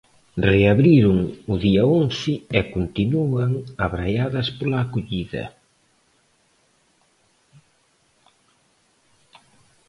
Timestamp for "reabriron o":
0.51-1.55